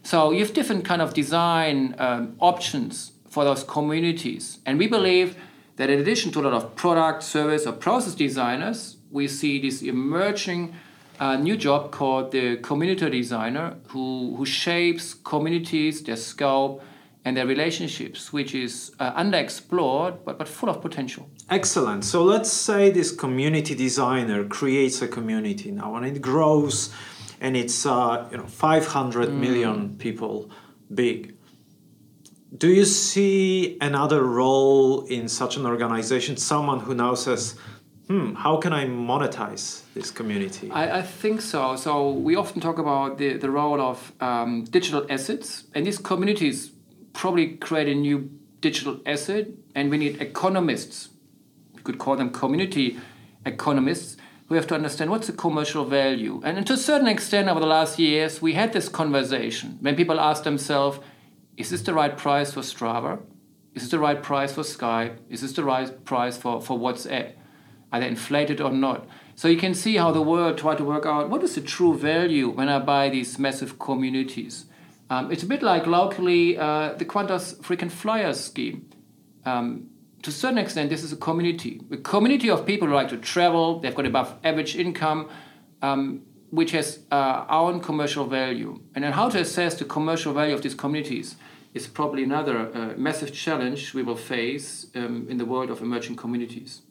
So, 0.04 0.32
you 0.32 0.40
have 0.40 0.54
different 0.54 0.84
kind 0.86 1.02
of 1.02 1.14
design 1.14 1.96
um, 1.98 2.36
options 2.40 3.14
for 3.30 3.46
those 3.46 3.64
communities. 3.64 4.60
And 4.66 4.78
we 4.78 4.88
believe 4.88 5.38
that 5.78 5.90
in 5.90 6.00
addition 6.00 6.32
to 6.32 6.42
a 6.42 6.44
lot 6.44 6.54
of 6.54 6.76
product, 6.76 7.24
service, 7.24 7.66
or 7.66 7.74
process 7.74 8.16
designers, 8.16 8.98
we 9.12 9.28
see 9.28 9.62
this 9.62 9.82
emerging 9.82 10.74
a 11.20 11.38
new 11.38 11.58
job 11.58 11.92
called 11.92 12.32
the 12.32 12.58
community 12.58 13.10
designer 13.10 13.76
who, 13.88 14.36
who 14.36 14.46
shapes 14.46 15.14
communities, 15.14 16.04
their 16.04 16.16
scope, 16.16 16.84
and 17.28 17.36
their 17.36 17.46
relationships, 17.46 18.32
which 18.32 18.56
is 18.56 18.92
uh, 19.00 19.22
underexplored 19.22 20.24
but, 20.24 20.38
but 20.38 20.48
full 20.48 20.70
of 20.70 20.82
potential. 20.82 21.30
Excellent. 21.50 22.06
So 22.06 22.24
let's 22.24 22.52
say 22.52 22.90
this 22.90 23.12
community 23.12 23.76
designer 23.76 24.46
creates 24.46 25.02
a 25.02 25.10
community 25.10 25.72
now 25.72 25.96
and 25.98 26.06
it 26.06 26.22
grows 26.22 26.90
and 27.42 27.58
it's 27.58 27.86
uh, 27.86 28.28
you 28.32 28.38
know 28.38 28.46
500 28.46 29.28
mm. 29.28 29.34
million 29.34 29.98
people 29.98 30.50
big. 30.94 31.36
Do 32.58 32.70
you 32.70 32.86
see 32.86 33.78
another 33.82 34.24
role 34.24 35.06
in 35.08 35.28
such 35.28 35.58
an 35.58 35.66
organization? 35.66 36.38
Someone 36.38 36.80
who 36.80 36.96
now 36.96 37.14
says, 37.14 37.56
hmm, 38.08 38.36
how 38.36 38.56
can 38.56 38.72
I 38.72 38.86
monetize 38.86 39.82
this 39.94 40.12
community? 40.12 40.72
I, 40.72 41.00
I, 41.00 41.02
think 41.02 41.42
so. 41.42 41.76
So 41.76 42.12
we 42.12 42.38
often 42.38 42.62
talk 42.62 42.78
about 42.80 43.18
the, 43.18 43.34
the 43.34 43.52
role 43.52 43.82
of 43.82 44.14
um, 44.22 44.64
digital 44.64 45.06
assets, 45.10 45.66
and 45.76 45.86
these 45.86 45.98
communities 45.98 46.72
probably 47.18 47.58
create 47.58 47.88
a 47.88 47.96
new 47.96 48.30
digital 48.62 49.02
asset, 49.06 49.48
and 49.74 49.90
we 49.90 49.98
need 49.98 50.22
economists. 50.22 51.10
We 51.74 51.82
could 51.82 51.98
call 51.98 52.16
them 52.16 52.30
community 52.30 53.00
economists 53.44 54.18
who 54.48 54.56
have 54.56 54.68
to 54.68 54.76
understand 54.76 55.10
what's 55.10 55.26
the 55.28 55.34
commercial 55.34 55.84
value. 55.84 56.40
And 56.46 56.66
to 56.68 56.74
a 56.74 56.78
certain 56.78 57.08
extent, 57.08 57.50
over 57.50 57.60
the 57.60 57.66
last 57.66 57.98
years, 57.98 58.40
we 58.42 58.54
had 58.54 58.72
this 58.72 58.88
conversation 58.88 59.80
when 59.82 59.96
people 59.96 60.20
ask 60.20 60.44
themselves, 60.44 61.00
is 61.58 61.72
this 61.72 61.82
the 61.82 61.94
right 61.94 62.16
price 62.16 62.54
for 62.54 62.62
Strava? 62.62 63.20
Is 63.74 63.82
this 63.84 63.92
the 63.92 64.00
right 64.00 64.22
price 64.22 64.54
for 64.54 64.62
Skype? 64.62 65.18
Is 65.28 65.42
this 65.42 65.54
the 65.54 65.64
right 65.64 66.06
price 66.06 66.38
for, 66.38 66.62
for 66.62 66.78
WhatsApp? 66.78 67.34
Are 67.92 68.00
they 68.00 68.08
inflated 68.08 68.62
or 68.62 68.72
not? 68.72 69.08
So 69.36 69.48
you 69.48 69.58
can 69.58 69.74
see 69.74 69.98
how 69.98 70.12
the 70.12 70.22
world 70.22 70.60
tried 70.60 70.78
to 70.78 70.84
work 70.84 71.08
out 71.08 71.30
what 71.30 71.44
is 71.44 71.56
the 71.56 71.62
true 71.62 71.98
value 71.98 72.50
when 72.50 72.70
I 72.70 72.80
buy 72.80 73.10
these 73.10 73.40
massive 73.40 73.80
communities. 73.80 74.66
Um, 75.10 75.32
it's 75.32 75.44
a 75.44 75.46
bit 75.46 75.64
like 75.64 75.88
locally 75.88 76.58
uh, 76.58 76.94
the 76.94 77.06
Qantas 77.06 77.64
frequent 77.64 77.92
flyers 77.92 78.40
scheme. 78.40 78.90
Um, 79.46 79.90
to 80.24 80.30
a 80.30 80.34
certain 80.34 80.58
extent, 80.58 80.90
this 80.90 81.04
is 81.04 81.14
a 81.14 81.16
community, 81.16 81.82
a 81.92 81.98
community 81.98 82.50
of 82.50 82.66
people 82.66 82.88
who 82.88 82.94
like 82.94 83.10
to 83.10 83.18
travel. 83.18 83.80
They've 83.80 83.96
got 83.96 84.06
above 84.06 84.36
average 84.44 84.76
income, 84.76 85.30
um, 85.82 86.24
which 86.50 86.72
has 86.72 87.00
uh, 87.12 87.46
own 87.50 87.80
commercial 87.80 88.26
value. 88.26 88.82
And 88.96 89.04
then 89.04 89.14
how 89.14 89.30
to 89.30 89.40
assess 89.40 89.76
the 89.76 89.86
commercial 89.86 90.34
value 90.34 90.54
of 90.54 90.62
these 90.62 90.76
communities 90.76 91.38
is 91.74 91.88
probably 91.88 92.24
another 92.24 92.76
uh, 92.76 92.94
massive 92.98 93.34
challenge 93.34 93.94
we 93.94 94.04
will 94.04 94.16
face 94.18 94.88
um, 94.96 95.28
in 95.30 95.38
the 95.38 95.46
world 95.46 95.70
of 95.70 95.82
emerging 95.82 96.16
communities 96.16 96.82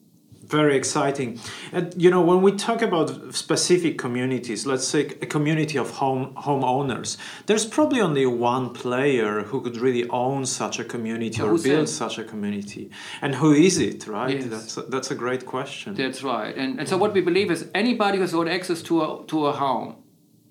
very 0.47 0.77
exciting. 0.77 1.41
And 1.73 1.95
you 2.01 2.11
know 2.11 2.23
when 2.23 2.43
we 2.43 2.53
talk 2.53 2.83
about 2.83 3.35
specific 3.35 3.99
communities 3.99 4.67
let's 4.67 4.87
say 4.87 5.07
a 5.21 5.27
community 5.27 5.79
of 5.79 5.91
home 5.91 6.35
homeowners 6.35 7.17
there's 7.47 7.67
probably 7.67 8.01
only 8.01 8.27
one 8.27 8.73
player 8.73 9.43
who 9.43 9.61
could 9.61 9.77
really 9.77 10.09
own 10.11 10.47
such 10.47 10.79
a 10.79 10.85
community 10.85 11.41
or 11.43 11.59
build 11.59 11.89
such 11.89 12.19
a 12.19 12.25
community. 12.25 12.91
And 13.23 13.35
who 13.35 13.53
is 13.53 13.79
it 13.79 14.07
right? 14.07 14.37
Yes. 14.37 14.49
that's 14.49 14.77
a, 14.77 14.83
that's 14.83 15.11
a 15.11 15.15
great 15.15 15.47
question. 15.47 15.95
That's 15.95 16.23
right. 16.23 16.55
And, 16.57 16.79
and 16.79 16.89
so 16.89 16.97
what 16.97 17.13
we 17.13 17.21
believe 17.21 17.51
is 17.51 17.69
anybody 17.75 18.19
who's 18.19 18.33
got 18.33 18.49
access 18.49 18.83
to 18.83 19.03
a, 19.03 19.27
to 19.27 19.47
a 19.47 19.53
home 19.53 19.97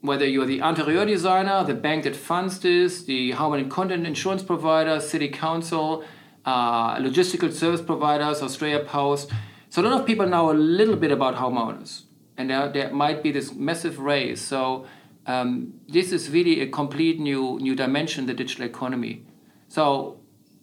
whether 0.01 0.27
you're 0.27 0.45
the 0.45 0.59
interior 0.59 1.05
designer 1.05 1.63
the 1.63 1.73
bank 1.73 2.03
that 2.03 2.15
funds 2.15 2.59
this 2.59 3.03
the 3.03 3.31
home 3.31 3.53
and 3.53 3.71
content 3.71 4.05
insurance 4.05 4.43
provider 4.43 4.99
city 4.99 5.29
council 5.29 6.03
uh, 6.45 6.95
logistical 6.97 7.51
service 7.51 7.81
providers 7.81 8.41
australia 8.41 8.79
post 8.79 9.31
so 9.75 9.81
a 9.81 9.83
lot 9.83 9.99
of 9.99 10.05
people 10.05 10.25
know 10.25 10.51
a 10.51 10.53
little 10.53 10.95
bit 10.95 11.11
about 11.11 11.35
homeowners, 11.35 12.03
and 12.37 12.49
there, 12.49 12.69
there 12.69 12.93
might 12.93 13.21
be 13.21 13.29
this 13.29 13.53
massive 13.53 13.99
race. 13.99 14.41
So 14.41 14.85
um, 15.25 15.73
this 15.89 16.13
is 16.13 16.29
really 16.29 16.61
a 16.61 16.67
complete 16.67 17.19
new 17.19 17.59
new 17.59 17.75
dimension, 17.75 18.25
the 18.25 18.33
digital 18.33 18.63
economy. 18.63 19.25
So 19.67 20.21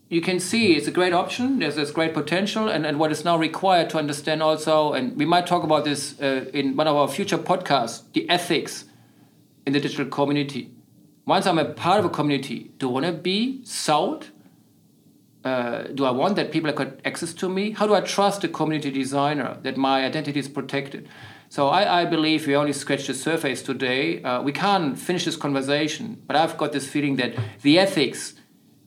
you 0.08 0.22
can 0.22 0.40
see 0.40 0.76
it's 0.76 0.86
a 0.86 0.90
great 0.90 1.12
option. 1.12 1.58
There's 1.58 1.76
this 1.76 1.90
great 1.90 2.14
potential, 2.14 2.70
and, 2.70 2.86
and 2.86 2.98
what 2.98 3.12
is 3.12 3.22
now 3.22 3.36
required 3.36 3.90
to 3.90 3.98
understand 3.98 4.42
also, 4.42 4.94
and 4.94 5.14
we 5.14 5.26
might 5.26 5.46
talk 5.46 5.62
about 5.62 5.84
this 5.84 6.18
uh, 6.18 6.46
in 6.54 6.74
one 6.74 6.88
of 6.88 6.96
our 6.96 7.06
future 7.06 7.36
podcasts, 7.36 8.04
the 8.14 8.26
ethics 8.30 8.86
in 9.66 9.74
the 9.74 9.80
digital 9.80 10.06
community. 10.06 10.70
Once 11.26 11.46
I'm 11.46 11.58
a 11.58 11.66
part 11.66 11.98
of 11.98 12.06
a 12.06 12.08
community, 12.08 12.70
do 12.78 12.88
I 12.88 12.92
want 12.92 13.04
to 13.04 13.12
be 13.12 13.62
sold? 13.62 14.30
Uh, 15.44 15.82
do 15.94 16.04
I 16.04 16.10
want 16.10 16.36
that 16.36 16.52
people 16.52 16.68
have 16.68 16.76
got 16.76 16.92
access 17.04 17.34
to 17.34 17.48
me? 17.48 17.72
How 17.72 17.86
do 17.86 17.94
I 17.94 18.00
trust 18.00 18.44
a 18.44 18.48
community 18.48 18.90
designer 18.90 19.58
that 19.62 19.76
my 19.76 20.04
identity 20.04 20.38
is 20.38 20.48
protected? 20.48 21.08
So 21.48 21.68
I, 21.68 22.02
I 22.02 22.04
believe 22.04 22.46
we 22.46 22.54
only 22.56 22.72
scratched 22.72 23.08
the 23.08 23.14
surface 23.14 23.60
today. 23.60 24.22
Uh, 24.22 24.40
we 24.42 24.52
can't 24.52 24.98
finish 24.98 25.24
this 25.24 25.36
conversation, 25.36 26.22
but 26.26 26.36
I've 26.36 26.56
got 26.56 26.72
this 26.72 26.88
feeling 26.88 27.16
that 27.16 27.34
the 27.62 27.78
ethics 27.78 28.34